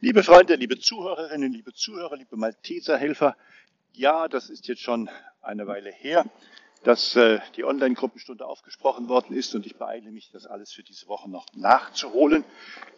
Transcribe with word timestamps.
Liebe 0.00 0.22
Freunde, 0.22 0.56
liebe 0.56 0.78
Zuhörerinnen, 0.78 1.54
liebe 1.54 1.72
Zuhörer, 1.72 2.16
liebe 2.18 2.36
Malteserhelfer, 2.36 3.34
ja, 3.94 4.28
das 4.28 4.50
ist 4.50 4.68
jetzt 4.68 4.82
schon 4.82 5.08
eine 5.40 5.66
Weile 5.66 5.90
her, 5.90 6.26
dass 6.84 7.16
äh, 7.16 7.40
die 7.56 7.64
Online-Gruppenstunde 7.64 8.44
aufgesprochen 8.44 9.08
worden 9.08 9.34
ist 9.34 9.54
und 9.54 9.64
ich 9.64 9.76
beeile 9.76 10.10
mich, 10.10 10.30
das 10.30 10.44
alles 10.44 10.70
für 10.70 10.82
diese 10.82 11.08
Woche 11.08 11.30
noch 11.30 11.46
nachzuholen, 11.54 12.44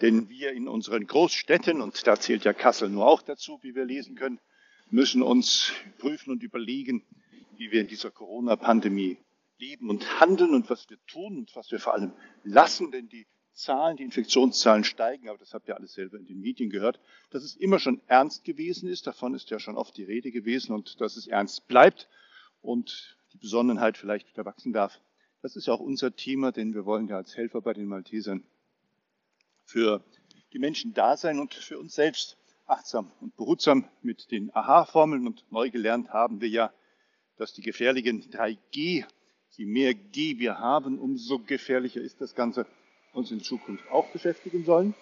denn 0.01 0.29
wir 0.29 0.51
in 0.51 0.67
unseren 0.67 1.07
Großstädten, 1.07 1.83
und 1.83 2.05
da 2.05 2.19
zählt 2.19 2.43
ja 2.43 2.53
Kassel 2.53 2.89
nur 2.89 3.07
auch 3.07 3.23
dazu, 3.23 3.61
wie 3.63 3.77
wir 3.77 3.85
lesen 3.85 4.17
können, 4.17 4.41
müssen 4.91 5.23
uns 5.23 5.73
prüfen 5.99 6.33
und 6.33 6.43
überlegen, 6.43 7.07
wie 7.57 7.71
wir 7.71 7.81
in 7.81 7.87
dieser 7.87 8.11
Corona-Pandemie 8.11 9.19
leben 9.59 9.89
und 9.89 10.19
handeln 10.19 10.53
und 10.53 10.69
was 10.69 10.91
wir 10.91 10.99
tun 11.07 11.39
und 11.39 11.55
was 11.55 11.71
wir 11.71 11.79
vor 11.79 11.95
allem 11.95 12.13
lassen, 12.43 12.91
denn 12.91 13.09
die 13.09 13.29
Zahlen, 13.59 13.97
die 13.97 14.05
Infektionszahlen 14.05 14.85
steigen, 14.85 15.29
aber 15.29 15.39
das 15.39 15.53
habt 15.53 15.67
ihr 15.67 15.77
alles 15.77 15.93
selber 15.93 16.17
in 16.17 16.27
den 16.27 16.39
Medien 16.39 16.71
gehört, 16.71 17.01
dass 17.31 17.43
es 17.43 17.57
immer 17.57 17.81
schon 17.81 18.01
ernst 18.07 18.45
gewesen 18.45 18.89
ist, 18.89 19.07
davon 19.09 19.35
ist 19.35 19.51
ja 19.51 19.59
schon 19.59 19.77
oft 19.77 19.97
die 19.97 20.05
Rede 20.05 20.31
gewesen 20.31 20.73
und 20.73 21.01
dass 21.01 21.17
es 21.17 21.27
ernst 21.27 21.67
bleibt 21.67 22.09
und 22.63 23.19
die 23.33 23.39
Besonnenheit 23.39 23.99
vielleicht 23.99 24.29
wieder 24.29 24.45
wachsen 24.45 24.73
darf. 24.73 25.01
Das 25.43 25.57
ist 25.57 25.67
ja 25.67 25.75
auch 25.75 25.81
unser 25.81 26.15
Thema, 26.15 26.53
denn 26.53 26.73
wir 26.73 26.87
wollen 26.87 27.09
ja 27.09 27.17
als 27.17 27.37
Helfer 27.37 27.61
bei 27.61 27.73
den 27.73 27.87
Maltesern 27.87 28.45
für 29.65 30.05
die 30.53 30.61
Menschen 30.61 30.95
da 30.95 31.17
sein 31.17 31.41
und 31.41 31.53
für 31.53 31.81
uns 31.81 31.95
selbst 31.95 32.37
achtsam 32.65 33.11
und 33.21 33.37
behutsam 33.37 33.89
mit 34.03 34.31
den 34.31 34.55
Aha-Formeln 34.55 35.27
und 35.27 35.51
neu 35.51 35.71
gelernt 35.71 36.11
haben 36.11 36.41
wir 36.41 36.49
ja, 36.49 36.73
dass 37.37 37.55
die 37.55 37.63
gefährlichen 37.63 38.23
3G, 38.31 39.05
je 39.51 39.67
mehr 39.67 39.95
G 39.95 40.39
wir 40.39 40.59
haben, 40.59 40.99
umso 40.99 41.41
gefährlicher 41.41 42.01
ist 42.01 42.21
das 42.21 42.37
Ganze 42.37 42.67
uns 43.13 43.31
in 43.31 43.41
Zukunft 43.41 43.89
auch 43.91 44.09
beschäftigen 44.09 44.65
sollen. 44.65 44.95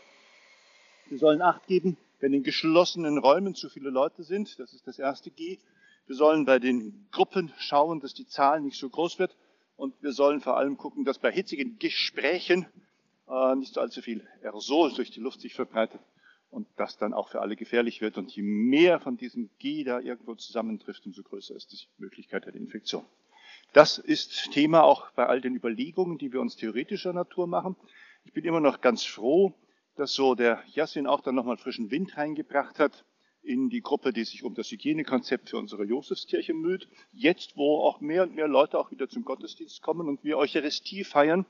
Wir 1.08 1.18
sollen 1.18 1.42
Acht 1.42 1.66
geben, 1.66 1.96
wenn 2.20 2.32
in 2.32 2.42
geschlossenen 2.42 3.18
Räumen 3.18 3.54
zu 3.54 3.68
viele 3.68 3.90
Leute 3.90 4.22
sind. 4.22 4.58
Das 4.58 4.72
ist 4.72 4.86
das 4.86 4.98
erste 4.98 5.30
G. 5.30 5.58
Wir 6.06 6.16
sollen 6.16 6.44
bei 6.44 6.58
den 6.58 7.06
Gruppen 7.12 7.52
schauen, 7.58 8.00
dass 8.00 8.14
die 8.14 8.26
Zahl 8.26 8.60
nicht 8.60 8.78
so 8.78 8.88
groß 8.88 9.18
wird. 9.18 9.36
Und 9.76 9.94
wir 10.02 10.12
sollen 10.12 10.40
vor 10.40 10.56
allem 10.56 10.76
gucken, 10.76 11.04
dass 11.04 11.18
bei 11.18 11.30
hitzigen 11.30 11.78
Gesprächen 11.78 12.66
äh, 13.28 13.54
nicht 13.56 13.74
so 13.74 13.80
allzu 13.80 14.00
viel 14.02 14.26
Aerosol 14.42 14.92
durch 14.94 15.10
die 15.10 15.20
Luft 15.20 15.40
sich 15.40 15.54
verbreitet 15.54 16.00
und 16.50 16.66
das 16.76 16.96
dann 16.98 17.12
auch 17.12 17.28
für 17.28 17.40
alle 17.40 17.56
gefährlich 17.56 18.00
wird. 18.00 18.18
Und 18.18 18.34
je 18.34 18.42
mehr 18.42 19.00
von 19.00 19.16
diesem 19.16 19.50
G 19.58 19.84
da 19.84 20.00
irgendwo 20.00 20.34
zusammentrifft, 20.34 21.06
umso 21.06 21.22
größer 21.22 21.54
ist 21.54 21.72
die 21.72 22.02
Möglichkeit 22.02 22.46
der 22.46 22.54
Infektion. 22.54 23.04
Das 23.72 23.98
ist 23.98 24.52
Thema 24.52 24.82
auch 24.82 25.10
bei 25.12 25.26
all 25.26 25.40
den 25.40 25.54
Überlegungen, 25.54 26.18
die 26.18 26.32
wir 26.32 26.40
uns 26.40 26.56
theoretischer 26.56 27.12
Natur 27.12 27.46
machen. 27.46 27.76
Ich 28.24 28.32
bin 28.32 28.44
immer 28.44 28.60
noch 28.60 28.80
ganz 28.80 29.04
froh, 29.04 29.52
dass 29.96 30.12
so 30.12 30.34
der 30.34 30.62
Jassin 30.72 31.06
auch 31.06 31.20
dann 31.20 31.34
nochmal 31.34 31.56
frischen 31.56 31.90
Wind 31.90 32.16
reingebracht 32.16 32.78
hat 32.78 33.04
in 33.42 33.70
die 33.70 33.80
Gruppe, 33.80 34.12
die 34.12 34.24
sich 34.24 34.42
um 34.42 34.54
das 34.54 34.70
Hygienekonzept 34.70 35.50
für 35.50 35.58
unsere 35.58 35.84
Josefskirche 35.84 36.52
müht. 36.52 36.88
Jetzt, 37.12 37.56
wo 37.56 37.80
auch 37.82 38.00
mehr 38.00 38.22
und 38.24 38.34
mehr 38.34 38.48
Leute 38.48 38.78
auch 38.78 38.90
wieder 38.90 39.08
zum 39.08 39.24
Gottesdienst 39.24 39.82
kommen 39.82 40.08
und 40.08 40.24
wir 40.24 40.36
Eucharistie 40.36 41.04
feiern, 41.04 41.46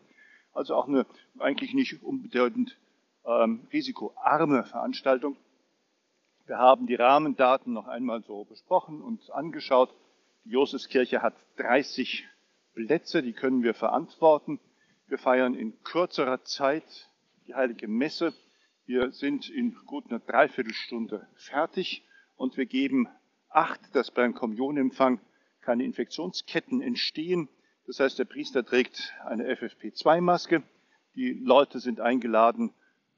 also 0.53 0.75
auch 0.75 0.89
eine 0.89 1.07
eigentlich 1.39 1.75
nicht 1.75 2.03
unbedeutend 2.03 2.77
ähm, 3.27 3.67
risikoarme 3.73 4.65
Veranstaltung. 4.65 5.37
Wir 6.47 6.59
haben 6.59 6.87
die 6.87 6.95
Rahmendaten 6.95 7.73
noch 7.73 7.89
einmal 7.89 8.23
so 8.23 8.45
besprochen 8.45 9.03
und 9.03 9.31
angeschaut. 9.33 9.93
Die 10.45 10.51
Josefskirche 10.51 11.23
hat 11.23 11.35
30 11.57 12.25
Plätze, 12.75 13.23
die 13.23 13.33
können 13.33 13.63
wir 13.63 13.75
verantworten. 13.75 14.61
Wir 15.09 15.19
feiern 15.19 15.55
in 15.55 15.83
kürzerer 15.83 16.45
Zeit 16.45 17.11
die 17.47 17.55
heilige 17.55 17.89
Messe. 17.89 18.33
Wir 18.87 19.13
sind 19.13 19.49
in 19.49 19.75
gut 19.87 20.09
einer 20.09 20.21
Dreiviertelstunde 20.21 21.27
fertig 21.35 22.05
und 22.37 22.57
wir 22.57 22.67
geben 22.67 23.09
Acht, 23.57 23.81
dass 23.95 24.11
beim 24.11 24.35
Kommunionempfang 24.35 25.19
keine 25.63 25.85
Infektionsketten 25.85 26.83
entstehen. 26.83 27.49
Das 27.87 28.01
heißt, 28.01 28.19
der 28.19 28.27
Priester 28.27 28.67
trägt 28.67 29.15
eine 29.25 29.51
FFP2-Maske. 29.51 30.63
Die 31.15 31.33
Leute 31.33 31.81
sind 31.81 32.01
eingeladen, 32.01 32.75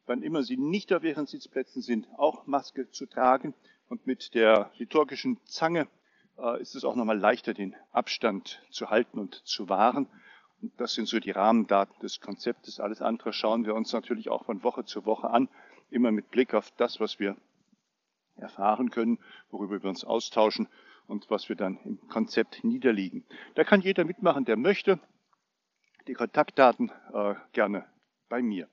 wann 0.08 0.22
immer 0.22 0.42
sie 0.42 0.56
nicht 0.56 0.92
auf 0.92 1.04
ihren 1.04 1.26
Sitzplätzen 1.26 1.82
sind, 1.82 2.08
auch 2.16 2.46
Maske 2.46 2.91
zu 2.91 3.06
tragen. 3.06 3.54
Und 3.88 4.06
mit 4.06 4.34
der 4.34 4.70
liturgischen 4.78 5.38
Zange 5.44 5.86
äh, 6.38 6.60
ist 6.60 6.74
es 6.74 6.84
auch 6.84 6.96
nochmal 6.96 7.19
leichter, 7.19 7.54
den 7.54 7.76
Abstand 7.92 8.62
zu 8.70 8.91
halten 8.91 9.18
und 9.18 9.34
zu 9.47 9.68
wahren. 9.68 10.08
Und 10.60 10.72
das 10.80 10.94
sind 10.94 11.06
so 11.06 11.20
die 11.20 11.30
Rahmendaten 11.30 11.98
des 12.00 12.20
Konzeptes. 12.20 12.80
Alles 12.80 13.02
andere 13.02 13.32
schauen 13.32 13.64
wir 13.64 13.74
uns 13.74 13.92
natürlich 13.92 14.28
auch 14.28 14.44
von 14.44 14.62
Woche 14.62 14.84
zu 14.84 15.04
Woche 15.04 15.30
an, 15.30 15.48
immer 15.91 16.10
mit 16.10 16.30
Blick 16.30 16.54
auf 16.54 16.70
das, 16.72 17.00
was 17.00 17.18
wir 17.18 17.36
erfahren 18.36 18.91
können, 18.91 19.18
worüber 19.50 19.82
wir 19.82 19.91
uns 19.91 20.04
austauschen 20.04 20.68
und 21.06 21.30
was 21.30 21.48
wir 21.48 21.56
dann 21.56 21.78
im 21.84 22.08
Konzept 22.08 22.64
niederlegen. 22.64 23.24
Da 23.54 23.64
kann 23.64 23.80
jeder 23.80 24.04
mitmachen, 24.04 24.44
der 24.44 24.56
möchte. 24.56 25.00
Die 26.06 26.14
Kontaktdaten 26.14 26.91
äh, 27.12 27.34
gerne 27.52 27.86
bei 28.28 28.42
mir. 28.42 28.68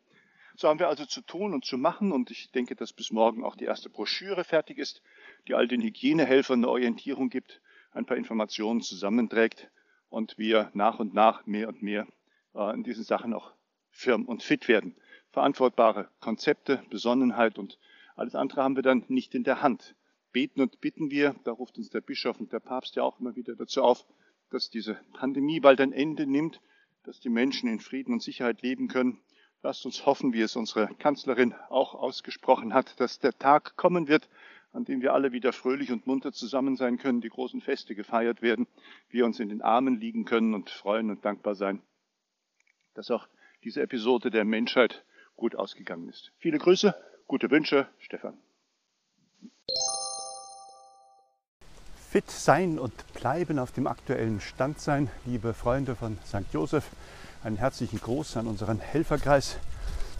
So 0.58 0.70
haben 0.70 0.80
wir 0.80 0.88
also 0.88 1.06
zu 1.06 1.22
tun 1.22 1.54
und 1.54 1.66
zu 1.66 1.78
machen 1.78 2.14
und 2.14 2.32
ich 2.32 2.50
denke, 2.52 2.78
dass 2.78 2.94
bis 2.94 3.12
morgen 3.12 3.44
auch 3.44 3.58
die 3.58 3.66
erste 3.66 3.90
Broschüre 3.90 4.46
fertig 4.46 4.78
ist, 4.78 5.02
die 5.48 5.54
all 5.54 5.68
den 5.68 5.82
Hygienehelfern 5.82 6.60
eine 6.60 6.70
Orientierung 6.70 7.30
gibt, 7.30 7.62
ein 7.92 8.06
paar 8.06 8.16
Informationen 8.16 8.82
zusammenträgt 8.82 9.70
und 10.10 10.38
wir 10.38 10.72
nach 10.74 11.00
und 11.00 11.14
nach 11.14 11.46
mehr 11.46 11.68
und 11.68 11.82
mehr 11.82 12.08
äh, 12.54 12.74
in 12.74 12.84
diesen 12.84 13.04
Sachen 13.04 13.34
auch 13.34 13.52
firm 13.92 14.26
und 14.26 14.44
fit 14.44 14.70
werden. 14.70 14.96
Verantwortbare 15.32 16.10
Konzepte, 16.22 16.82
Besonnenheit 16.90 17.58
und 17.58 17.78
alles 18.16 18.34
andere 18.34 18.64
haben 18.64 18.78
wir 18.78 18.84
dann 18.84 19.04
nicht 19.10 19.36
in 19.36 19.44
der 19.44 19.62
Hand. 19.62 19.96
Beten 20.32 20.62
und 20.62 20.80
bitten 20.80 21.12
wir, 21.12 21.36
da 21.44 21.52
ruft 21.52 21.78
uns 21.78 21.90
der 21.90 22.02
Bischof 22.02 22.40
und 22.40 22.54
der 22.54 22.62
Papst 22.62 22.96
ja 22.96 23.04
auch 23.04 23.20
immer 23.20 23.36
wieder 23.36 23.56
dazu 23.56 23.84
auf, 23.84 24.06
dass 24.52 24.70
diese 24.70 25.00
Pandemie 25.14 25.60
bald 25.60 25.82
ein 25.82 25.92
Ende 25.92 26.26
nimmt, 26.26 26.62
dass 27.04 27.20
die 27.20 27.30
Menschen 27.30 27.68
in 27.68 27.82
Frieden 27.82 28.14
und 28.14 28.24
Sicherheit 28.24 28.62
leben 28.62 28.88
können. 28.88 29.20
Lasst 29.64 29.86
uns 29.86 30.06
hoffen, 30.06 30.34
wie 30.34 30.42
es 30.42 30.56
unsere 30.56 30.88
Kanzlerin 30.96 31.54
auch 31.70 31.96
ausgesprochen 31.96 32.74
hat, 32.74 33.00
dass 33.00 33.20
der 33.20 33.38
Tag 33.38 33.76
kommen 33.76 34.08
wird, 34.08 34.30
an 34.74 34.86
dem 34.86 35.02
wir 35.02 35.14
alle 35.14 35.32
wieder 35.32 35.54
fröhlich 35.54 35.92
und 35.92 36.06
munter 36.06 36.34
zusammen 36.34 36.76
sein 36.76 36.98
können, 36.98 37.22
die 37.22 37.30
großen 37.30 37.62
Feste 37.62 37.96
gefeiert 37.96 38.42
werden, 38.42 38.68
wir 39.10 39.26
uns 39.26 39.40
in 39.40 39.50
den 39.50 39.62
Armen 39.62 40.00
liegen 40.00 40.26
können 40.26 40.54
und 40.54 40.70
freuen 40.70 41.10
und 41.10 41.24
dankbar 41.24 41.56
sein, 41.56 41.82
dass 42.94 43.10
auch 43.10 43.28
diese 43.64 43.82
Episode 43.82 44.30
der 44.30 44.46
Menschheit 44.46 45.04
gut 45.36 45.56
ausgegangen 45.56 46.10
ist. 46.10 46.32
Viele 46.38 46.58
Grüße, 46.58 46.94
gute 47.28 47.50
Wünsche, 47.50 47.88
Stefan. 48.00 48.38
Fit 52.10 52.30
sein 52.30 52.80
und 52.80 52.94
bleiben 53.14 53.60
auf 53.60 53.72
dem 53.72 53.88
aktuellen 53.88 54.40
Stand 54.40 54.80
sein, 54.80 55.10
liebe 55.26 55.54
Freunde 55.54 55.96
von 55.96 56.18
St. 56.26 56.46
Joseph. 56.54 56.90
Einen 57.46 57.58
herzlichen 57.58 58.02
Gruß 58.02 58.38
an 58.38 58.48
unseren 58.48 58.80
Helferkreis, 58.80 59.58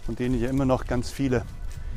von 0.04 0.14
denen 0.14 0.40
ja 0.40 0.48
immer 0.48 0.64
noch 0.64 0.86
ganz 0.86 1.10
viele 1.10 1.44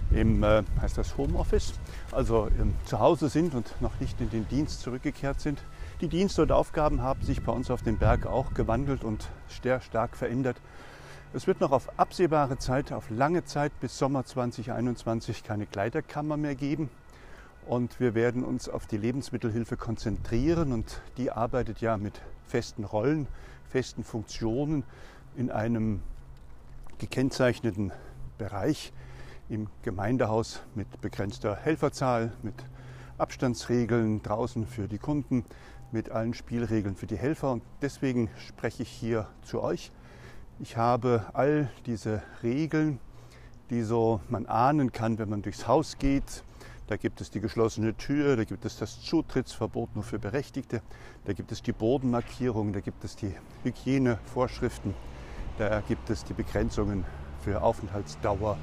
im, 0.10 0.42
äh, 0.42 0.64
heißt 0.82 0.98
das 0.98 1.18
Homeoffice, 1.18 1.74
also 2.12 2.48
ähm, 2.60 2.74
zu 2.86 3.00
Hause 3.00 3.30
sind 3.30 3.54
und 3.54 3.80
noch 3.80 4.00
nicht 4.00 4.20
in 4.22 4.32
den 4.32 4.48
Dienst 4.48 4.82
zurückgekehrt 4.82 5.40
sind. 5.40 5.62
Die 6.02 6.08
Dienste 6.08 6.42
und 6.42 6.52
Aufgaben 6.52 7.04
haben 7.04 7.22
sich 7.22 7.44
bei 7.44 7.52
uns 7.52 7.70
auf 7.70 7.84
dem 7.84 8.00
Berg 8.00 8.26
auch 8.26 8.56
gewandelt 8.56 9.04
und 9.04 9.30
sehr 9.62 9.82
stark 9.82 10.18
verändert. 10.18 10.58
Es 11.32 11.46
wird 11.46 11.62
noch 11.62 11.74
auf 11.74 12.00
absehbare 12.00 12.58
Zeit, 12.58 12.92
auf 12.92 13.12
lange 13.12 13.46
Zeit 13.46 13.72
bis 13.82 14.00
Sommer 14.00 14.26
2021 14.26 15.44
keine 15.44 15.68
Kleiderkammer 15.68 16.38
mehr 16.38 16.56
geben. 16.56 16.90
Und 17.68 18.00
wir 18.00 18.16
werden 18.16 18.44
uns 18.44 18.68
auf 18.68 18.88
die 18.88 18.98
Lebensmittelhilfe 18.98 19.78
konzentrieren 19.78 20.72
und 20.72 21.02
die 21.18 21.30
arbeitet 21.30 21.82
ja 21.82 21.98
mit 21.98 22.20
festen 22.48 22.84
Rollen, 22.84 23.28
festen 23.70 24.04
Funktionen 24.04 24.84
in 25.36 25.52
einem 25.52 26.02
gekennzeichneten 26.98 27.92
Bereich 28.38 28.94
im 29.50 29.68
Gemeindehaus 29.82 30.62
mit 30.76 31.02
begrenzter 31.02 31.56
Helferzahl, 31.56 32.34
mit 32.44 32.56
Abstandsregeln 33.18 34.22
draußen 34.22 34.68
für 34.68 34.88
die 34.88 35.00
Kunden, 35.00 35.44
mit 35.92 36.12
allen 36.12 36.34
Spielregeln 36.34 36.96
für 36.96 37.08
die 37.08 37.18
Helfer. 37.18 37.52
Und 37.52 37.64
deswegen 37.82 38.30
spreche 38.38 38.84
ich 38.84 38.90
hier 38.90 39.28
zu 39.42 39.62
euch. 39.62 39.92
Ich 40.60 40.78
habe 40.78 41.26
all 41.34 41.70
diese 41.86 42.22
Regeln, 42.44 43.00
die 43.70 43.82
so 43.82 44.22
man 44.30 44.46
ahnen 44.46 44.92
kann, 44.92 45.18
wenn 45.18 45.30
man 45.30 45.42
durchs 45.42 45.68
Haus 45.68 45.98
geht. 45.98 46.44
Da 46.88 46.98
gibt 46.98 47.22
es 47.22 47.30
die 47.30 47.40
geschlossene 47.40 47.96
Tür, 47.96 48.36
da 48.36 48.44
gibt 48.44 48.66
es 48.66 48.78
das 48.78 49.02
Zutrittsverbot 49.02 49.96
nur 49.96 50.04
für 50.04 50.18
Berechtigte, 50.18 50.82
da 51.26 51.34
gibt 51.34 51.52
es 51.52 51.62
die 51.62 51.72
Bodenmarkierung, 51.72 52.74
da 52.74 52.80
gibt 52.80 53.04
es 53.04 53.16
die 53.16 53.32
Hygienevorschriften, 53.64 54.96
da 55.60 55.82
gibt 55.82 56.10
es 56.10 56.24
die 56.24 56.34
Begrenzungen 56.34 57.04
für 57.42 57.62
Aufenthaltsdauer 57.62 58.58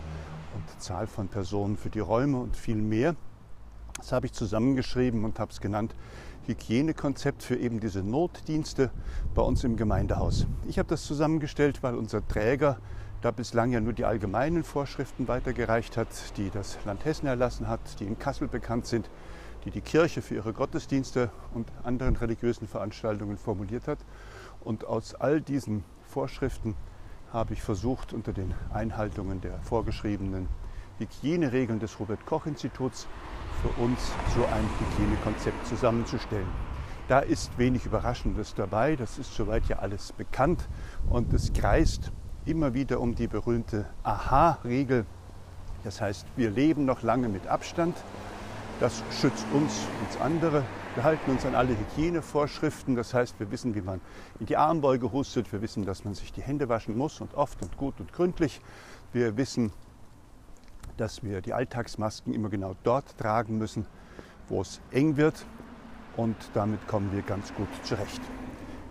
und 0.54 0.80
Zahl 0.80 1.06
von 1.06 1.28
Personen 1.28 1.76
für 1.76 1.90
die 1.90 2.00
Räume 2.00 2.38
und 2.38 2.56
viel 2.56 2.76
mehr. 2.76 3.14
Das 3.98 4.12
habe 4.12 4.24
ich 4.24 4.32
zusammengeschrieben 4.32 5.24
und 5.24 5.38
habe 5.38 5.52
es 5.52 5.60
genannt 5.60 5.94
Hygienekonzept 6.46 7.42
für 7.42 7.56
eben 7.56 7.80
diese 7.80 8.02
Notdienste 8.02 8.90
bei 9.34 9.42
uns 9.42 9.62
im 9.64 9.76
Gemeindehaus. 9.76 10.46
Ich 10.66 10.78
habe 10.78 10.88
das 10.88 11.04
zusammengestellt, 11.04 11.82
weil 11.82 11.96
unser 11.96 12.26
Träger 12.26 12.78
da 13.20 13.30
bislang 13.30 13.72
ja 13.72 13.80
nur 13.80 13.92
die 13.92 14.06
allgemeinen 14.06 14.64
Vorschriften 14.64 15.28
weitergereicht 15.28 15.98
hat, 15.98 16.08
die 16.38 16.48
das 16.48 16.78
Land 16.86 17.04
Hessen 17.04 17.26
erlassen 17.26 17.68
hat, 17.68 18.00
die 18.00 18.04
in 18.04 18.18
Kassel 18.18 18.48
bekannt 18.48 18.86
sind, 18.86 19.10
die 19.66 19.70
die 19.70 19.82
Kirche 19.82 20.22
für 20.22 20.36
ihre 20.36 20.54
Gottesdienste 20.54 21.30
und 21.52 21.70
anderen 21.82 22.16
religiösen 22.16 22.66
Veranstaltungen 22.66 23.36
formuliert 23.36 23.86
hat. 23.86 23.98
Und 24.64 24.86
aus 24.86 25.14
all 25.14 25.42
diesen 25.42 25.84
Vorschriften 26.16 26.74
habe 27.30 27.52
ich 27.52 27.60
versucht, 27.60 28.14
unter 28.14 28.32
den 28.32 28.54
Einhaltungen 28.72 29.42
der 29.42 29.58
vorgeschriebenen 29.60 30.48
Hygieneregeln 30.98 31.78
des 31.78 32.00
Robert 32.00 32.24
Koch 32.24 32.46
Instituts 32.46 33.06
für 33.60 33.82
uns 33.82 34.00
so 34.34 34.42
ein 34.46 34.64
Hygienekonzept 34.80 35.66
zusammenzustellen. 35.66 36.48
Da 37.06 37.18
ist 37.18 37.58
wenig 37.58 37.84
Überraschendes 37.84 38.54
dabei, 38.54 38.96
das 38.96 39.18
ist 39.18 39.34
soweit 39.34 39.66
ja 39.66 39.80
alles 39.80 40.12
bekannt 40.12 40.66
und 41.10 41.34
es 41.34 41.52
kreist 41.52 42.12
immer 42.46 42.72
wieder 42.72 43.00
um 43.00 43.14
die 43.14 43.28
berühmte 43.28 43.84
Aha-Regel. 44.02 45.04
Das 45.84 46.00
heißt, 46.00 46.26
wir 46.34 46.48
leben 46.48 46.86
noch 46.86 47.02
lange 47.02 47.28
mit 47.28 47.46
Abstand. 47.46 47.94
Das 48.78 49.02
schützt 49.10 49.46
uns, 49.54 49.86
uns 50.04 50.20
andere. 50.20 50.62
Wir 50.94 51.04
halten 51.04 51.30
uns 51.30 51.46
an 51.46 51.54
alle 51.54 51.70
Hygienevorschriften. 51.70 52.94
Das 52.94 53.14
heißt, 53.14 53.40
wir 53.40 53.50
wissen, 53.50 53.74
wie 53.74 53.80
man 53.80 54.02
in 54.38 54.44
die 54.44 54.58
Armbeuge 54.58 55.12
hustet. 55.12 55.50
Wir 55.50 55.62
wissen, 55.62 55.86
dass 55.86 56.04
man 56.04 56.14
sich 56.14 56.30
die 56.30 56.42
Hände 56.42 56.68
waschen 56.68 56.96
muss 56.96 57.22
und 57.22 57.34
oft 57.34 57.62
und 57.62 57.78
gut 57.78 58.00
und 58.00 58.12
gründlich. 58.12 58.60
Wir 59.14 59.38
wissen, 59.38 59.72
dass 60.98 61.22
wir 61.22 61.40
die 61.40 61.54
Alltagsmasken 61.54 62.34
immer 62.34 62.50
genau 62.50 62.74
dort 62.82 63.16
tragen 63.16 63.56
müssen, 63.56 63.86
wo 64.48 64.60
es 64.60 64.80
eng 64.90 65.16
wird. 65.16 65.46
Und 66.18 66.36
damit 66.52 66.86
kommen 66.86 67.12
wir 67.12 67.22
ganz 67.22 67.54
gut 67.54 67.68
zurecht. 67.82 68.20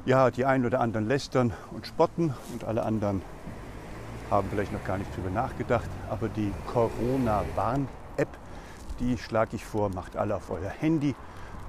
Ja, 0.06 0.32
die 0.32 0.46
einen 0.46 0.66
oder 0.66 0.82
anderen 0.82 1.08
lästern 1.08 1.54
und 1.72 1.86
spotten 1.86 2.34
und 2.54 2.64
alle 2.64 2.84
anderen 2.84 3.22
haben 4.32 4.48
vielleicht 4.50 4.74
noch 4.74 4.84
gar 4.84 4.98
nicht 4.98 5.16
drüber 5.16 5.30
nachgedacht. 5.30 5.90
Aber 6.10 6.28
die 6.28 6.52
Corona-Warn-App, 6.74 8.30
die 9.00 9.18
schlage 9.18 9.56
ich 9.56 9.66
vor, 9.66 9.90
macht 9.90 10.16
alle 10.16 10.36
auf 10.36 10.50
euer 10.50 10.70
Handy. 10.70 11.16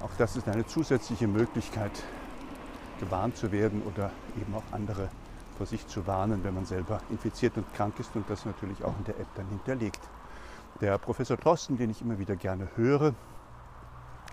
Auch 0.03 0.11
das 0.19 0.37
ist 0.37 0.49
eine 0.49 0.67
zusätzliche 0.67 1.27
Möglichkeit, 1.27 1.91
gewarnt 3.01 3.37
zu 3.37 3.53
werden 3.53 3.83
oder 3.83 4.11
eben 4.41 4.55
auch 4.55 4.63
andere 4.73 5.09
vor 5.57 5.67
sich 5.67 5.87
zu 5.87 6.07
warnen, 6.07 6.45
wenn 6.45 6.55
man 6.55 6.67
selber 6.67 7.01
infiziert 7.11 7.57
und 7.57 7.73
krank 7.75 7.99
ist 7.99 8.15
und 8.15 8.29
das 8.29 8.45
natürlich 8.45 8.85
auch 8.85 8.97
in 8.99 9.05
der 9.05 9.19
App 9.19 9.29
dann 9.35 9.49
hinterlegt. 9.49 10.01
Der 10.81 10.99
Professor 10.99 11.37
Drosten, 11.37 11.79
den 11.79 11.91
ich 11.91 12.03
immer 12.03 12.19
wieder 12.19 12.37
gerne 12.37 12.69
höre, 12.77 13.15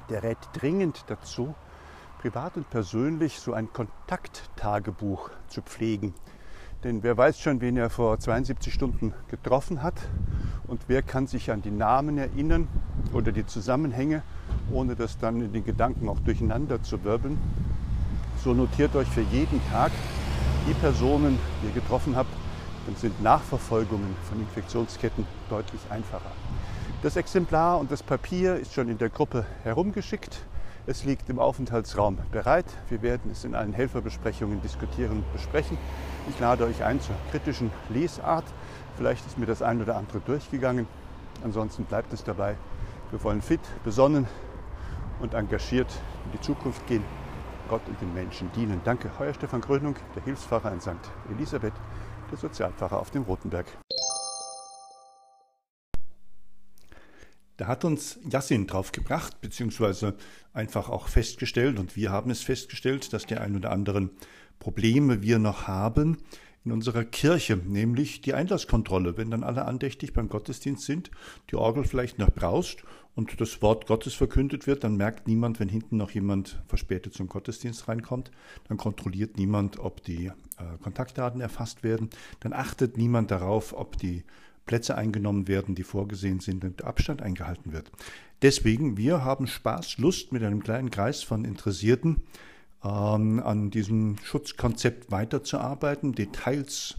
der 0.09 0.23
rät 0.23 0.37
dringend 0.51 1.05
dazu, 1.07 1.55
privat 2.19 2.57
und 2.57 2.69
persönlich 2.69 3.39
so 3.39 3.53
ein 3.53 3.71
Kontakttagebuch 3.71 5.29
zu 5.47 5.61
pflegen. 5.61 6.13
Denn 6.83 7.01
wer 7.03 7.17
weiß 7.17 7.39
schon, 7.39 7.61
wen 7.61 7.77
er 7.77 7.89
vor 7.89 8.19
72 8.19 8.73
Stunden 8.73 9.13
getroffen 9.29 9.81
hat 9.81 9.95
und 10.67 10.81
wer 10.87 11.01
kann 11.01 11.27
sich 11.27 11.51
an 11.51 11.61
die 11.61 11.71
Namen 11.71 12.17
erinnern 12.17 12.67
oder 13.13 13.31
die 13.31 13.45
Zusammenhänge, 13.45 14.21
ohne 14.71 14.95
das 14.95 15.17
dann 15.17 15.41
in 15.41 15.53
den 15.53 15.65
Gedanken 15.65 16.09
auch 16.09 16.19
durcheinander 16.19 16.81
zu 16.83 17.03
wirbeln. 17.03 17.37
So 18.43 18.53
notiert 18.53 18.95
euch 18.95 19.07
für 19.07 19.21
jeden 19.21 19.61
Tag 19.69 19.91
die 20.67 20.73
Personen, 20.73 21.37
die 21.61 21.67
ihr 21.67 21.73
getroffen 21.73 22.15
habt, 22.15 22.33
dann 22.85 22.95
sind 22.95 23.21
Nachverfolgungen 23.21 24.15
von 24.29 24.39
Infektionsketten 24.39 25.25
deutlich 25.49 25.81
einfacher. 25.89 26.31
Das 27.01 27.15
Exemplar 27.15 27.79
und 27.79 27.91
das 27.91 28.03
Papier 28.03 28.55
ist 28.55 28.73
schon 28.73 28.87
in 28.87 28.97
der 28.97 29.09
Gruppe 29.09 29.45
herumgeschickt. 29.63 30.39
Es 30.85 31.05
liegt 31.05 31.29
im 31.29 31.39
Aufenthaltsraum 31.39 32.17
bereit. 32.31 32.65
Wir 32.89 33.01
werden 33.01 33.31
es 33.31 33.45
in 33.45 33.55
allen 33.55 33.73
Helferbesprechungen 33.73 34.61
diskutieren 34.61 35.17
und 35.17 35.33
besprechen. 35.33 35.77
Ich 36.29 36.39
lade 36.39 36.65
euch 36.65 36.83
ein 36.83 36.99
zur 36.99 37.15
kritischen 37.31 37.71
Lesart. 37.89 38.45
Vielleicht 38.95 39.25
ist 39.25 39.37
mir 39.37 39.45
das 39.45 39.61
ein 39.61 39.81
oder 39.81 39.95
andere 39.95 40.19
durchgegangen. 40.19 40.87
Ansonsten 41.43 41.85
bleibt 41.85 42.13
es 42.13 42.23
dabei. 42.23 42.55
Wir 43.09 43.23
wollen 43.23 43.41
fit, 43.41 43.61
besonnen 43.83 44.27
und 45.19 45.33
engagiert 45.33 45.91
in 46.25 46.31
die 46.33 46.41
Zukunft 46.41 46.85
gehen, 46.87 47.03
Gott 47.69 47.81
und 47.87 47.99
den 48.01 48.13
Menschen 48.13 48.51
dienen. 48.53 48.81
Danke, 48.83 49.09
euer 49.19 49.33
Stefan 49.33 49.61
Krönung, 49.61 49.95
der 50.15 50.23
Hilfspfarrer 50.23 50.71
in 50.71 50.81
St. 50.81 50.91
Elisabeth, 51.31 51.73
der 52.31 52.37
Sozialpfarrer 52.37 52.99
auf 52.99 53.11
dem 53.11 53.23
Rotenberg. 53.23 53.65
Da 57.57 57.67
hat 57.67 57.85
uns 57.85 58.19
Yassin 58.29 58.67
drauf 58.67 58.91
gebracht, 58.91 59.41
beziehungsweise 59.41 60.15
einfach 60.53 60.89
auch 60.89 61.07
festgestellt, 61.07 61.79
und 61.79 61.95
wir 61.95 62.11
haben 62.11 62.31
es 62.31 62.41
festgestellt, 62.41 63.13
dass 63.13 63.25
die 63.25 63.37
ein 63.37 63.55
oder 63.55 63.71
anderen 63.71 64.11
Probleme 64.59 65.21
wir 65.21 65.39
noch 65.39 65.67
haben 65.67 66.17
in 66.65 66.71
unserer 66.71 67.03
Kirche, 67.03 67.57
nämlich 67.57 68.21
die 68.21 68.33
Einlasskontrolle. 68.33 69.17
Wenn 69.17 69.31
dann 69.31 69.43
alle 69.43 69.65
andächtig 69.65 70.13
beim 70.13 70.29
Gottesdienst 70.29 70.85
sind, 70.85 71.11
die 71.51 71.55
Orgel 71.55 71.83
vielleicht 71.83 72.19
noch 72.19 72.31
braust 72.31 72.83
und 73.15 73.39
das 73.41 73.61
Wort 73.61 73.85
Gottes 73.85 74.13
verkündet 74.13 74.65
wird, 74.65 74.83
dann 74.83 74.95
merkt 74.95 75.27
niemand, 75.27 75.59
wenn 75.59 75.69
hinten 75.69 75.97
noch 75.97 76.11
jemand 76.11 76.61
verspätet 76.67 77.13
zum 77.13 77.27
Gottesdienst 77.27 77.87
reinkommt. 77.87 78.31
Dann 78.67 78.77
kontrolliert 78.77 79.37
niemand, 79.37 79.79
ob 79.79 80.03
die 80.03 80.27
äh, 80.27 80.31
Kontaktdaten 80.81 81.41
erfasst 81.41 81.83
werden. 81.83 82.09
Dann 82.39 82.53
achtet 82.53 82.97
niemand 82.97 83.29
darauf, 83.31 83.73
ob 83.73 83.97
die 83.97 84.23
Plätze 84.65 84.95
eingenommen 84.95 85.49
werden, 85.49 85.75
die 85.75 85.83
vorgesehen 85.83 86.39
sind 86.39 86.63
und 86.63 86.83
Abstand 86.85 87.21
eingehalten 87.21 87.73
wird. 87.73 87.91
Deswegen, 88.41 88.97
wir 88.97 89.23
haben 89.23 89.47
Spaß, 89.47 89.97
Lust 89.97 90.31
mit 90.31 90.43
einem 90.43 90.63
kleinen 90.63 90.91
Kreis 90.91 91.23
von 91.23 91.45
Interessierten 91.45 92.21
ähm, 92.83 93.41
an 93.43 93.69
diesem 93.69 94.17
Schutzkonzept 94.23 95.11
weiterzuarbeiten, 95.11 96.13
Details 96.13 96.95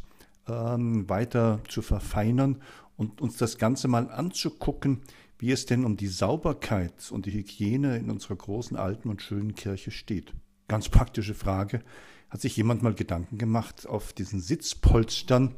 ähm, 0.48 1.08
weiter 1.08 1.60
zu 1.68 1.82
verfeinern 1.82 2.62
und 2.96 3.20
uns 3.20 3.36
das 3.36 3.58
Ganze 3.58 3.88
mal 3.88 4.10
anzugucken, 4.10 5.02
wie 5.38 5.52
es 5.52 5.66
denn 5.66 5.84
um 5.84 5.96
die 5.96 6.06
Sauberkeit 6.06 7.10
und 7.10 7.26
die 7.26 7.32
Hygiene 7.32 7.96
in 7.98 8.10
unserer 8.10 8.36
großen, 8.36 8.76
alten 8.76 9.08
und 9.08 9.22
schönen 9.22 9.54
Kirche 9.54 9.90
steht. 9.90 10.32
Ganz 10.68 10.88
praktische 10.88 11.34
Frage. 11.34 11.82
Hat 12.30 12.40
sich 12.40 12.56
jemand 12.56 12.82
mal 12.82 12.94
Gedanken 12.94 13.38
gemacht 13.38 13.86
auf 13.86 14.12
diesen 14.12 14.40
Sitzpolstern, 14.40 15.54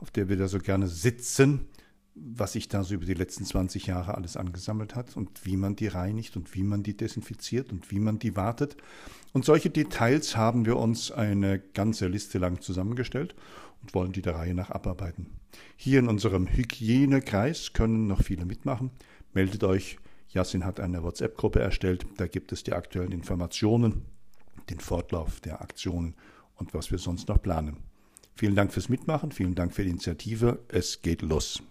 auf 0.00 0.10
der 0.10 0.28
wir 0.28 0.36
da 0.36 0.48
so 0.48 0.58
gerne 0.58 0.88
sitzen, 0.88 1.68
was 2.14 2.52
sich 2.52 2.68
da 2.68 2.84
so 2.84 2.94
über 2.94 3.06
die 3.06 3.14
letzten 3.14 3.44
20 3.44 3.86
Jahre 3.86 4.14
alles 4.14 4.36
angesammelt 4.36 4.94
hat 4.94 5.16
und 5.16 5.44
wie 5.46 5.56
man 5.56 5.76
die 5.76 5.86
reinigt 5.86 6.36
und 6.36 6.54
wie 6.54 6.62
man 6.62 6.82
die 6.82 6.96
desinfiziert 6.96 7.72
und 7.72 7.90
wie 7.90 8.00
man 8.00 8.18
die 8.18 8.36
wartet. 8.36 8.76
Und 9.32 9.44
solche 9.44 9.70
Details 9.70 10.36
haben 10.36 10.66
wir 10.66 10.76
uns 10.76 11.10
eine 11.10 11.58
ganze 11.58 12.08
Liste 12.08 12.38
lang 12.38 12.60
zusammengestellt 12.60 13.34
und 13.80 13.94
wollen 13.94 14.12
die 14.12 14.22
der 14.22 14.34
Reihe 14.34 14.54
nach 14.54 14.70
abarbeiten. 14.70 15.30
Hier 15.76 15.98
in 15.98 16.08
unserem 16.08 16.46
Hygienekreis 16.46 17.72
können 17.72 18.06
noch 18.06 18.22
viele 18.22 18.44
mitmachen. 18.44 18.90
Meldet 19.32 19.64
euch. 19.64 19.98
Jasin 20.28 20.64
hat 20.64 20.80
eine 20.80 21.02
WhatsApp-Gruppe 21.02 21.60
erstellt. 21.60 22.06
Da 22.16 22.26
gibt 22.26 22.52
es 22.52 22.62
die 22.62 22.72
aktuellen 22.72 23.12
Informationen, 23.12 24.02
den 24.70 24.80
Fortlauf 24.80 25.40
der 25.40 25.60
Aktionen 25.60 26.14
und 26.56 26.74
was 26.74 26.90
wir 26.90 26.98
sonst 26.98 27.28
noch 27.28 27.40
planen. 27.42 27.78
Vielen 28.34 28.54
Dank 28.54 28.72
fürs 28.72 28.88
Mitmachen, 28.88 29.30
vielen 29.30 29.54
Dank 29.54 29.74
für 29.74 29.84
die 29.84 29.90
Initiative. 29.90 30.60
Es 30.68 31.02
geht 31.02 31.22
los. 31.22 31.62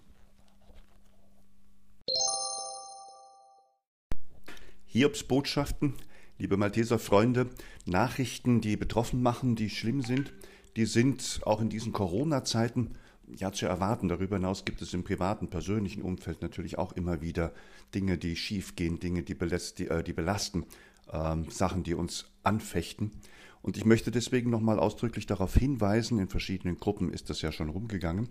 Hiobs 4.93 5.23
Botschaften, 5.23 5.93
liebe 6.37 6.57
Malteser 6.57 6.99
Freunde, 6.99 7.49
Nachrichten, 7.85 8.59
die 8.59 8.75
betroffen 8.75 9.21
machen, 9.21 9.55
die 9.55 9.69
schlimm 9.69 10.01
sind, 10.01 10.33
die 10.75 10.83
sind 10.83 11.39
auch 11.45 11.61
in 11.61 11.69
diesen 11.69 11.93
Corona-Zeiten 11.93 12.89
ja 13.33 13.53
zu 13.53 13.67
erwarten. 13.67 14.09
Darüber 14.09 14.35
hinaus 14.35 14.65
gibt 14.65 14.81
es 14.81 14.93
im 14.93 15.05
privaten, 15.05 15.49
persönlichen 15.49 16.01
Umfeld 16.01 16.41
natürlich 16.41 16.77
auch 16.77 16.91
immer 16.91 17.21
wieder 17.21 17.53
Dinge, 17.95 18.17
die 18.17 18.35
schiefgehen, 18.35 18.99
Dinge, 18.99 19.23
die, 19.23 19.37
die, 19.77 19.87
äh, 19.87 20.03
die 20.03 20.11
belasten, 20.11 20.65
ähm, 21.13 21.49
Sachen, 21.49 21.83
die 21.83 21.93
uns 21.93 22.25
anfechten. 22.43 23.11
Und 23.61 23.77
ich 23.77 23.85
möchte 23.85 24.11
deswegen 24.11 24.49
nochmal 24.49 24.77
ausdrücklich 24.77 25.25
darauf 25.25 25.55
hinweisen, 25.55 26.19
in 26.19 26.27
verschiedenen 26.27 26.75
Gruppen 26.75 27.13
ist 27.13 27.29
das 27.29 27.41
ja 27.41 27.53
schon 27.53 27.69
rumgegangen, 27.69 28.27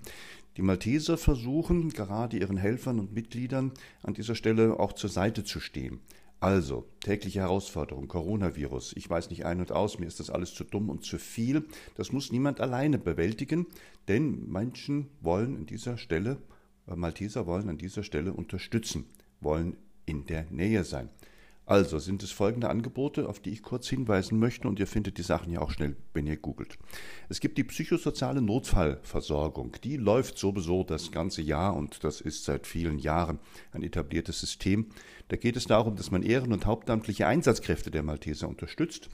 die 0.59 0.63
Malteser 0.63 1.17
versuchen 1.17 1.89
gerade 1.89 2.37
ihren 2.37 2.59
Helfern 2.59 3.01
und 3.01 3.15
Mitgliedern 3.15 3.73
an 4.03 4.13
dieser 4.13 4.35
Stelle 4.35 4.79
auch 4.79 4.93
zur 4.93 5.09
Seite 5.09 5.43
zu 5.43 5.59
stehen. 5.59 6.01
Also, 6.41 6.87
tägliche 7.01 7.41
Herausforderung, 7.41 8.09
Coronavirus, 8.09 8.95
ich 8.97 9.11
weiß 9.11 9.29
nicht 9.29 9.45
ein 9.45 9.61
und 9.61 9.73
aus, 9.73 9.99
mir 9.99 10.07
ist 10.07 10.21
das 10.21 10.31
alles 10.31 10.55
zu 10.55 10.65
dumm 10.65 10.89
und 10.89 11.05
zu 11.05 11.19
viel. 11.19 11.67
Das 11.97 12.13
muss 12.13 12.33
niemand 12.33 12.61
alleine 12.61 12.97
bewältigen, 12.97 13.67
denn 14.09 14.51
Menschen 14.51 15.11
wollen 15.21 15.55
an 15.55 15.67
dieser 15.67 15.99
Stelle, 15.99 16.39
äh, 16.89 16.97
Malteser 16.97 17.47
wollen 17.47 17.69
an 17.69 17.77
dieser 17.77 18.05
Stelle 18.05 18.33
unterstützen, 18.33 19.05
wollen 19.43 19.77
in 20.07 20.25
der 20.25 20.47
Nähe 20.51 20.85
sein. 20.85 21.11
Also 21.67 22.01
sind 22.01 22.25
es 22.25 22.33
folgende 22.33 22.69
Angebote, 22.69 23.29
auf 23.29 23.39
die 23.39 23.51
ich 23.51 23.63
kurz 23.63 23.89
hinweisen 23.89 24.41
möchte 24.41 24.67
und 24.67 24.81
ihr 24.81 24.89
findet 24.89 25.19
die 25.19 25.23
Sachen 25.23 25.53
ja 25.53 25.61
auch 25.61 25.71
schnell, 25.71 25.95
wenn 26.15 26.27
ihr 26.27 26.37
googelt. 26.37 26.77
Es 27.29 27.39
gibt 27.39 27.59
die 27.59 27.65
psychosoziale 27.65 28.43
Notfallversorgung. 28.43 29.77
Die 29.85 29.97
läuft 29.97 30.37
sowieso 30.37 30.83
das 30.83 31.13
ganze 31.13 31.43
Jahr 31.43 31.77
und 31.77 32.03
das 32.03 32.21
ist 32.21 32.45
seit 32.45 32.67
vielen 32.67 32.99
Jahren 32.99 33.39
ein 33.71 33.85
etabliertes 33.85 34.41
System. 34.41 34.87
Da 35.29 35.37
geht 35.37 35.55
es 35.55 35.67
darum, 35.67 35.95
dass 35.95 36.11
man 36.11 36.25
Ehren- 36.25 36.53
und 36.53 36.67
hauptamtliche 36.67 37.29
Einsatzkräfte 37.29 37.93
der 37.93 38.03
Malteser 38.03 38.49
unterstützt 38.49 39.09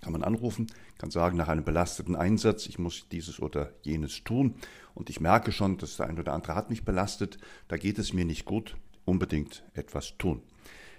Kann 0.00 0.12
man 0.12 0.24
anrufen, 0.24 0.68
kann 0.96 1.10
sagen, 1.10 1.36
nach 1.36 1.48
einem 1.48 1.64
belasteten 1.64 2.16
Einsatz, 2.16 2.66
ich 2.66 2.78
muss 2.78 3.06
dieses 3.10 3.38
oder 3.38 3.70
jenes 3.82 4.24
tun 4.24 4.54
und 4.94 5.10
ich 5.10 5.20
merke 5.20 5.52
schon, 5.52 5.76
dass 5.76 5.98
der 5.98 6.06
ein 6.06 6.18
oder 6.18 6.32
andere 6.32 6.54
hat 6.54 6.70
mich 6.70 6.86
belastet, 6.86 7.36
da 7.68 7.76
geht 7.76 7.98
es 7.98 8.14
mir 8.14 8.24
nicht 8.24 8.46
gut, 8.46 8.76
unbedingt 9.04 9.62
etwas 9.74 10.16
tun. 10.16 10.42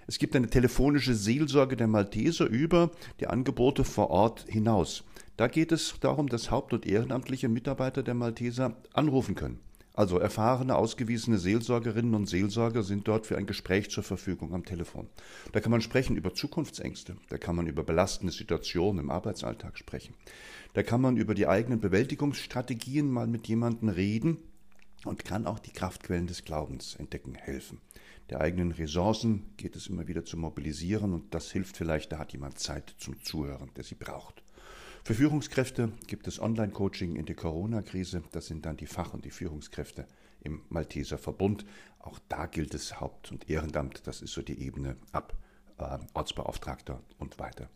Es 0.06 0.18
gibt 0.18 0.36
eine 0.36 0.50
telefonische 0.50 1.14
Seelsorge 1.14 1.76
der 1.76 1.86
Malteser 1.86 2.46
über 2.46 2.90
die 3.20 3.26
Angebote 3.26 3.84
vor 3.84 4.10
Ort 4.10 4.44
hinaus. 4.48 5.04
Da 5.36 5.48
geht 5.48 5.72
es 5.72 5.94
darum, 6.00 6.28
dass 6.28 6.50
haupt- 6.50 6.72
und 6.72 6.86
ehrenamtliche 6.86 7.48
Mitarbeiter 7.48 8.02
der 8.02 8.14
Malteser 8.14 8.76
anrufen 8.92 9.34
können. 9.34 9.60
Also 9.96 10.18
erfahrene, 10.18 10.74
ausgewiesene 10.74 11.38
Seelsorgerinnen 11.38 12.14
und 12.14 12.28
Seelsorger 12.28 12.82
sind 12.82 13.06
dort 13.06 13.26
für 13.26 13.38
ein 13.38 13.46
Gespräch 13.46 13.90
zur 13.90 14.02
Verfügung 14.02 14.52
am 14.52 14.64
Telefon. 14.64 15.08
Da 15.52 15.60
kann 15.60 15.70
man 15.70 15.82
sprechen 15.82 16.16
über 16.16 16.34
Zukunftsängste, 16.34 17.16
da 17.28 17.38
kann 17.38 17.54
man 17.54 17.68
über 17.68 17.84
belastende 17.84 18.32
Situationen 18.32 19.04
im 19.04 19.10
Arbeitsalltag 19.10 19.78
sprechen. 19.78 20.14
Da 20.72 20.82
kann 20.82 21.00
man 21.00 21.16
über 21.16 21.34
die 21.34 21.46
eigenen 21.46 21.78
Bewältigungsstrategien 21.78 23.08
mal 23.08 23.28
mit 23.28 23.46
jemandem 23.46 23.88
reden 23.88 24.38
und 25.04 25.24
kann 25.24 25.46
auch 25.46 25.60
die 25.60 25.72
Kraftquellen 25.72 26.26
des 26.26 26.44
Glaubens 26.44 26.96
entdecken 26.96 27.36
helfen. 27.36 27.80
Der 28.30 28.40
eigenen 28.40 28.72
Ressourcen 28.72 29.52
geht 29.56 29.76
es 29.76 29.86
immer 29.86 30.06
wieder 30.08 30.24
zu 30.24 30.36
mobilisieren 30.36 31.12
und 31.12 31.34
das 31.34 31.50
hilft 31.50 31.76
vielleicht, 31.76 32.12
da 32.12 32.18
hat 32.18 32.32
jemand 32.32 32.58
Zeit 32.58 32.94
zum 32.98 33.22
Zuhören, 33.22 33.70
der 33.76 33.84
sie 33.84 33.94
braucht. 33.94 34.42
Für 35.04 35.14
Führungskräfte 35.14 35.92
gibt 36.06 36.26
es 36.26 36.40
Online-Coaching 36.40 37.16
in 37.16 37.26
der 37.26 37.36
Corona-Krise. 37.36 38.22
Das 38.32 38.46
sind 38.46 38.64
dann 38.64 38.78
die 38.78 38.86
Fach- 38.86 39.12
und 39.12 39.26
die 39.26 39.30
Führungskräfte 39.30 40.06
im 40.40 40.62
Malteser 40.70 41.18
Verbund. 41.18 41.66
Auch 41.98 42.18
da 42.30 42.46
gilt 42.46 42.72
es 42.72 43.00
Haupt- 43.00 43.30
und 43.30 43.50
Ehrenamt. 43.50 44.06
Das 44.06 44.22
ist 44.22 44.32
so 44.32 44.40
die 44.40 44.58
Ebene 44.62 44.96
ab 45.12 45.36
äh, 45.76 45.98
Ortsbeauftragter 46.14 47.02
und 47.18 47.38
weiter. 47.38 47.68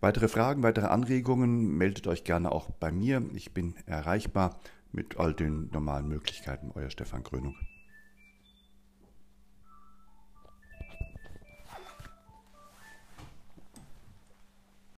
Weitere 0.00 0.28
Fragen, 0.28 0.62
weitere 0.62 0.86
Anregungen 0.86 1.76
meldet 1.76 2.06
euch 2.06 2.24
gerne 2.24 2.50
auch 2.50 2.70
bei 2.70 2.90
mir. 2.90 3.22
Ich 3.34 3.52
bin 3.52 3.74
erreichbar 3.84 4.58
mit 4.90 5.18
all 5.18 5.34
den 5.34 5.68
normalen 5.70 6.08
Möglichkeiten. 6.08 6.70
Euer 6.74 6.88
Stefan 6.90 7.24
Grönung. 7.24 7.56